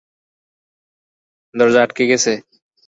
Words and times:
দরজা 1.55 1.79
আটকে 1.83 2.03
গেছে। 2.11 2.33